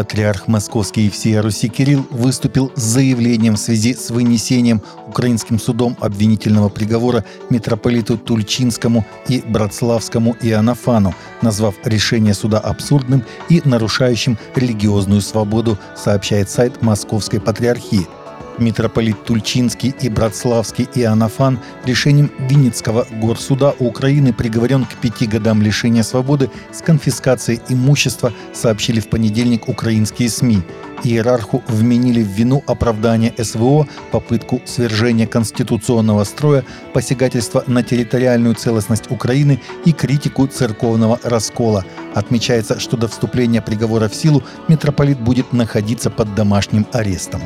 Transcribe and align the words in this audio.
Патриарх 0.00 0.48
Московский 0.48 1.08
и 1.08 1.10
всея 1.10 1.42
Руси 1.42 1.68
Кирилл 1.68 2.06
выступил 2.08 2.72
с 2.74 2.80
заявлением 2.80 3.56
в 3.56 3.58
связи 3.58 3.92
с 3.92 4.08
вынесением 4.08 4.80
украинским 5.06 5.58
судом 5.58 5.94
обвинительного 6.00 6.70
приговора 6.70 7.22
митрополиту 7.50 8.16
Тульчинскому 8.16 9.04
и 9.28 9.42
Братславскому 9.46 10.38
Иоаннафану, 10.40 11.14
назвав 11.42 11.74
решение 11.84 12.32
суда 12.32 12.58
абсурдным 12.60 13.24
и 13.50 13.60
нарушающим 13.62 14.38
религиозную 14.54 15.20
свободу, 15.20 15.78
сообщает 15.94 16.48
сайт 16.48 16.80
Московской 16.80 17.38
Патриархии– 17.38 18.08
Митрополит 18.60 19.24
Тульчинский 19.24 19.94
и 20.00 20.08
Братславский 20.08 20.88
Иоаннафан 20.94 21.58
решением 21.84 22.30
Винницкого 22.38 23.06
горсуда 23.10 23.74
Украины 23.78 24.32
приговорен 24.32 24.84
к 24.84 24.94
пяти 24.96 25.26
годам 25.26 25.62
лишения 25.62 26.02
свободы 26.02 26.50
с 26.70 26.82
конфискацией 26.82 27.60
имущества, 27.68 28.32
сообщили 28.52 29.00
в 29.00 29.08
понедельник 29.08 29.68
украинские 29.68 30.28
СМИ. 30.28 30.62
Иерарху 31.02 31.62
вменили 31.66 32.22
в 32.22 32.26
вину 32.26 32.62
оправдание 32.66 33.32
СВО, 33.42 33.88
попытку 34.12 34.60
свержения 34.66 35.26
конституционного 35.26 36.24
строя, 36.24 36.62
посягательство 36.92 37.64
на 37.66 37.82
территориальную 37.82 38.54
целостность 38.54 39.10
Украины 39.10 39.62
и 39.86 39.92
критику 39.92 40.46
церковного 40.46 41.18
раскола. 41.22 41.86
Отмечается, 42.14 42.78
что 42.78 42.98
до 42.98 43.08
вступления 43.08 43.62
приговора 43.62 44.08
в 44.08 44.14
силу 44.14 44.42
митрополит 44.68 45.18
будет 45.18 45.54
находиться 45.54 46.10
под 46.10 46.34
домашним 46.34 46.86
арестом. 46.92 47.40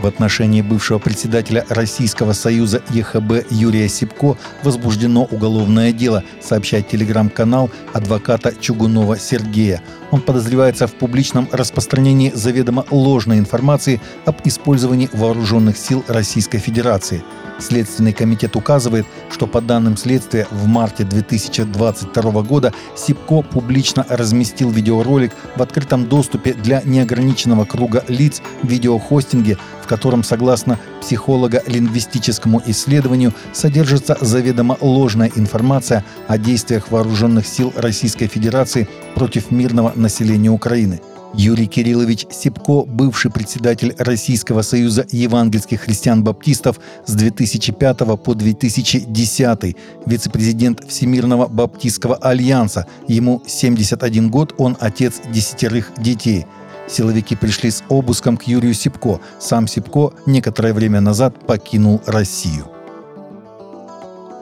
В 0.00 0.06
отношении 0.06 0.62
бывшего 0.62 0.98
председателя 0.98 1.66
Российского 1.68 2.32
союза 2.32 2.82
ЕХБ 2.88 3.50
Юрия 3.50 3.86
Сипко 3.86 4.38
возбуждено 4.62 5.24
уголовное 5.24 5.92
дело, 5.92 6.24
сообщает 6.40 6.88
телеграм-канал 6.88 7.70
адвоката 7.92 8.54
Чугунова 8.58 9.18
Сергея. 9.18 9.82
Он 10.10 10.22
подозревается 10.22 10.86
в 10.86 10.94
публичном 10.94 11.48
распространении 11.52 12.32
заведомо 12.34 12.86
ложной 12.90 13.38
информации 13.38 14.00
об 14.24 14.36
использовании 14.44 15.10
вооруженных 15.12 15.76
сил 15.76 16.02
Российской 16.08 16.58
Федерации– 16.58 17.22
Следственный 17.60 18.12
комитет 18.12 18.56
указывает, 18.56 19.06
что 19.30 19.46
по 19.46 19.60
данным 19.60 19.96
следствия 19.96 20.46
в 20.50 20.66
марте 20.66 21.04
2022 21.04 22.42
года 22.42 22.72
Сипко 22.96 23.42
публично 23.42 24.06
разместил 24.08 24.70
видеоролик 24.70 25.32
в 25.56 25.62
открытом 25.62 26.06
доступе 26.06 26.54
для 26.54 26.82
неограниченного 26.84 27.64
круга 27.66 28.04
лиц 28.08 28.40
в 28.62 28.66
видеохостинге, 28.66 29.58
котором, 29.90 30.22
согласно 30.22 30.78
психолого-лингвистическому 31.00 32.62
исследованию, 32.66 33.34
содержится 33.52 34.16
заведомо 34.20 34.78
ложная 34.80 35.32
информация 35.34 36.04
о 36.28 36.38
действиях 36.38 36.92
вооруженных 36.92 37.44
сил 37.44 37.72
Российской 37.76 38.28
Федерации 38.28 38.88
против 39.16 39.50
мирного 39.50 39.92
населения 39.96 40.50
Украины– 40.50 41.00
Юрий 41.34 41.66
Кириллович 41.66 42.26
Сипко, 42.30 42.82
бывший 42.82 43.30
председатель 43.30 43.94
Российского 43.98 44.62
союза 44.62 45.06
евангельских 45.10 45.82
христиан-баптистов 45.82 46.80
с 47.06 47.12
2005 47.14 47.98
по 48.22 48.34
2010, 48.34 49.76
вице-президент 50.06 50.82
Всемирного 50.88 51.46
баптистского 51.46 52.16
альянса. 52.16 52.86
Ему 53.06 53.42
71 53.46 54.28
год, 54.30 54.54
он 54.58 54.76
отец 54.80 55.20
десятерых 55.32 55.92
детей. 55.98 56.46
Силовики 56.88 57.36
пришли 57.36 57.70
с 57.70 57.82
обыском 57.88 58.36
к 58.36 58.44
Юрию 58.44 58.74
Сипко. 58.74 59.20
Сам 59.38 59.66
Сипко 59.66 60.12
некоторое 60.26 60.72
время 60.72 61.00
назад 61.00 61.34
покинул 61.46 62.00
Россию. 62.06 62.66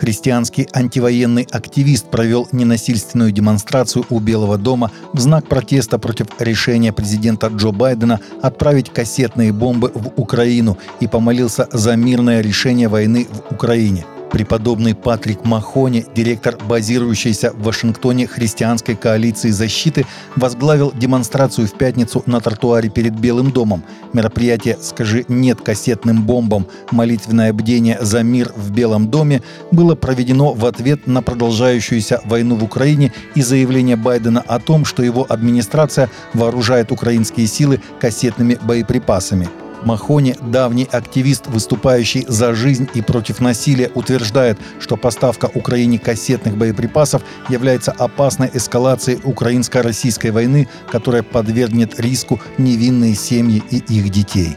Христианский 0.01 0.69
антивоенный 0.73 1.47
активист 1.51 2.09
провел 2.09 2.49
ненасильственную 2.53 3.33
демонстрацию 3.33 4.07
у 4.11 4.21
Белого 4.21 4.57
дома 4.57 4.93
в 5.13 5.19
знак 5.19 5.49
протеста 5.49 5.99
против 5.99 6.29
решения 6.39 6.93
президента 6.93 7.49
Джо 7.49 7.73
Байдена 7.73 8.21
отправить 8.41 8.91
кассетные 8.91 9.53
бомбы 9.53 9.91
в 9.93 10.13
Украину 10.17 10.79
и 11.01 11.09
помолился 11.09 11.69
за 11.73 11.97
мирное 11.97 12.41
решение 12.41 12.89
войны 12.89 13.27
в 13.31 13.53
Украине– 13.53 14.07
Преподобный 14.31 14.95
Патрик 14.95 15.45
Махони, 15.45 16.05
директор 16.15 16.59
базирующейся 16.69 17.53
в 17.53 17.63
Вашингтоне 17.63 18.27
христианской 18.27 18.95
коалиции 18.95 19.51
защиты, 19.51 20.05
возглавил 20.37 20.93
демонстрацию 20.95 21.67
в 21.67 21.73
пятницу 21.73 22.23
на 22.27 22.41
тротуаре 22.41 22.91
перед 22.91 23.19
Белым 23.19 23.51
домом. 23.51 23.83
Мероприятие 24.13 24.77
«Скажи 24.81 25.25
нет 25.29 25.63
кассетным 25.63 26.25
бомбам. 26.25 26.67
Молитвенное 26.91 27.53
бдение 27.55 27.99
за 28.01 28.23
мир 28.23 28.53
в 28.55 28.71
Белом 28.71 29.09
доме» 29.09 29.43
было 29.73 29.95
проведено 29.95 30.53
в 30.53 30.67
ответ 30.67 31.07
на 31.07 31.23
продолжающуюся 31.23 32.21
войну 32.25 32.57
в 32.57 32.65
Украине 32.65 33.13
и 33.35 33.41
заявление 33.41 33.97
Байдена 33.97 34.43
о 34.47 34.59
том, 34.59 34.85
что 34.85 35.03
его 35.03 35.25
администрация 35.29 36.11
вооружает 36.35 36.93
украинские 36.93 37.47
силы 37.47 37.81
кассетными 37.99 38.59
боеприпасами. 38.63 39.49
Махони, 39.85 40.35
давний 40.41 40.89
активист, 40.91 41.47
выступающий 41.47 42.25
за 42.29 42.55
жизнь 42.55 42.89
и 42.95 43.03
против 43.03 43.41
насилия, 43.41 43.91
утверждает, 43.95 44.59
что 44.81 44.97
поставка 44.97 45.51
Украине 45.55 45.99
кассетных 45.99 46.57
боеприпасов 46.57 47.23
является 47.49 47.93
опасной 47.93 48.51
эскалацией 48.53 49.21
украинско-российской 49.25 50.31
войны, 50.31 50.69
которая 50.91 51.23
подвергнет 51.23 52.01
риску 52.01 52.41
невинные 52.59 53.15
семьи 53.15 53.63
и 53.71 53.77
их 53.77 54.11
детей. 54.11 54.57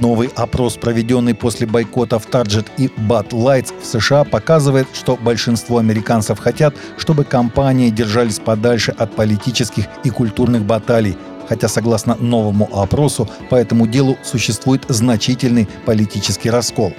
Новый 0.00 0.28
опрос, 0.34 0.76
проведенный 0.76 1.34
после 1.34 1.68
бойкотов 1.68 2.26
Target 2.28 2.66
и 2.76 2.88
Bud 2.88 3.28
Lights 3.28 3.72
в 3.80 3.86
США, 3.86 4.24
показывает, 4.24 4.88
что 4.92 5.16
большинство 5.16 5.78
американцев 5.78 6.40
хотят, 6.40 6.74
чтобы 6.98 7.22
компании 7.24 7.90
держались 7.90 8.40
подальше 8.40 8.92
от 8.98 9.14
политических 9.14 9.84
и 10.02 10.10
культурных 10.10 10.64
баталий, 10.64 11.16
хотя 11.48 11.68
согласно 11.68 12.16
новому 12.16 12.68
опросу 12.72 13.28
по 13.50 13.56
этому 13.56 13.86
делу 13.86 14.16
существует 14.22 14.84
значительный 14.88 15.68
политический 15.84 16.50
раскол. 16.50 16.92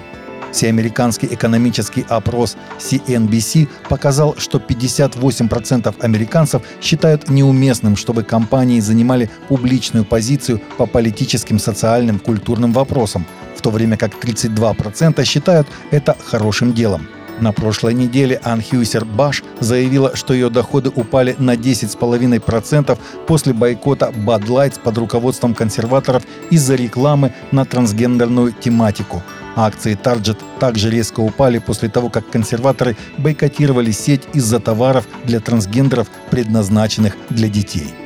Всеамериканский 0.52 1.28
экономический 1.30 2.06
опрос 2.08 2.56
CNBC 2.78 3.68
показал, 3.88 4.36
что 4.38 4.58
58% 4.58 5.94
американцев 6.00 6.62
считают 6.80 7.28
неуместным, 7.28 7.96
чтобы 7.96 8.22
компании 8.22 8.80
занимали 8.80 9.30
публичную 9.48 10.04
позицию 10.04 10.60
по 10.78 10.86
политическим, 10.86 11.58
социальным, 11.58 12.18
культурным 12.18 12.72
вопросам, 12.72 13.26
в 13.54 13.60
то 13.60 13.70
время 13.70 13.96
как 13.98 14.14
32% 14.14 15.24
считают 15.24 15.68
это 15.90 16.16
хорошим 16.24 16.72
делом. 16.72 17.08
На 17.40 17.52
прошлой 17.52 17.94
неделе 17.94 18.40
Анхюсер 18.42 19.04
Баш 19.04 19.42
заявила, 19.60 20.16
что 20.16 20.32
ее 20.32 20.48
доходы 20.48 20.90
упали 20.94 21.36
на 21.38 21.54
10,5% 21.54 22.98
после 23.26 23.52
бойкота 23.52 24.10
Bud 24.10 24.46
Lights 24.46 24.80
под 24.82 24.98
руководством 24.98 25.54
консерваторов 25.54 26.22
из-за 26.50 26.74
рекламы 26.76 27.32
на 27.52 27.64
трансгендерную 27.64 28.52
тематику. 28.52 29.22
Акции 29.54 29.98
Target 30.02 30.38
также 30.60 30.90
резко 30.90 31.20
упали 31.20 31.58
после 31.58 31.88
того, 31.88 32.10
как 32.10 32.28
консерваторы 32.28 32.96
бойкотировали 33.18 33.90
сеть 33.90 34.22
из-за 34.32 34.60
товаров 34.60 35.06
для 35.24 35.40
трансгендеров, 35.40 36.08
предназначенных 36.30 37.16
для 37.30 37.48
детей. 37.48 38.05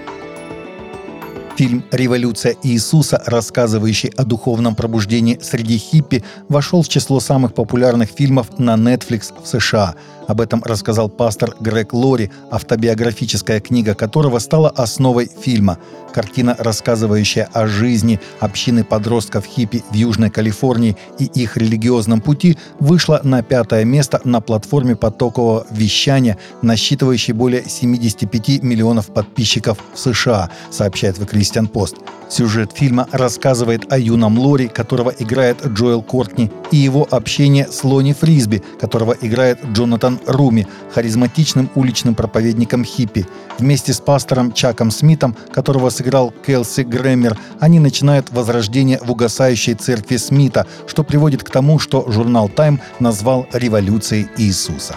Фильм 1.60 1.84
«Революция 1.92 2.56
Иисуса», 2.62 3.22
рассказывающий 3.26 4.08
о 4.16 4.24
духовном 4.24 4.74
пробуждении 4.74 5.38
среди 5.42 5.76
хиппи, 5.76 6.24
вошел 6.48 6.80
в 6.80 6.88
число 6.88 7.20
самых 7.20 7.52
популярных 7.52 8.08
фильмов 8.08 8.58
на 8.58 8.76
Netflix 8.76 9.34
в 9.42 9.46
США– 9.46 9.94
об 10.30 10.40
этом 10.40 10.62
рассказал 10.62 11.08
пастор 11.08 11.56
Грег 11.58 11.92
Лори, 11.92 12.30
автобиографическая 12.52 13.58
книга 13.58 13.96
которого 13.96 14.38
стала 14.38 14.70
основой 14.70 15.28
фильма. 15.28 15.78
Картина, 16.12 16.54
рассказывающая 16.56 17.48
о 17.52 17.66
жизни 17.66 18.20
общины 18.38 18.84
подростков 18.84 19.44
хиппи 19.44 19.82
в 19.90 19.94
Южной 19.94 20.30
Калифорнии 20.30 20.96
и 21.18 21.24
их 21.24 21.56
религиозном 21.56 22.20
пути, 22.20 22.56
вышла 22.78 23.20
на 23.24 23.42
пятое 23.42 23.84
место 23.84 24.20
на 24.22 24.40
платформе 24.40 24.94
потокового 24.94 25.66
вещания, 25.72 26.38
насчитывающей 26.62 27.32
более 27.32 27.68
75 27.68 28.62
миллионов 28.62 29.12
подписчиков 29.12 29.78
в 29.94 29.98
США, 29.98 30.50
сообщает 30.70 31.18
The 31.18 31.28
Christian 31.50 31.70
Post. 31.70 31.96
Сюжет 32.28 32.72
фильма 32.72 33.08
рассказывает 33.10 33.92
о 33.92 33.98
юном 33.98 34.38
Лори, 34.38 34.68
которого 34.68 35.10
играет 35.10 35.66
Джоэл 35.66 36.00
Кортни, 36.02 36.50
и 36.70 36.76
его 36.76 37.06
общение 37.10 37.66
с 37.66 37.82
Лони 37.82 38.12
Фрисби, 38.12 38.62
которого 38.80 39.16
играет 39.20 39.58
Джонатан 39.64 40.20
Руми, 40.26 40.66
харизматичным 40.94 41.70
уличным 41.74 42.14
проповедником 42.14 42.84
хиппи. 42.84 43.26
Вместе 43.58 43.92
с 43.92 44.00
пастором 44.00 44.52
Чаком 44.52 44.92
Смитом, 44.92 45.36
которого 45.52 45.90
сыграл 45.90 46.32
Келси 46.46 46.82
Грэмер, 46.82 47.36
они 47.58 47.80
начинают 47.80 48.30
возрождение 48.30 49.00
в 49.02 49.10
угасающей 49.10 49.74
церкви 49.74 50.16
Смита, 50.16 50.66
что 50.86 51.02
приводит 51.02 51.42
к 51.42 51.50
тому, 51.50 51.80
что 51.80 52.10
журнал 52.10 52.48
Time 52.48 52.78
назвал 53.00 53.46
«революцией 53.52 54.28
Иисуса». 54.36 54.96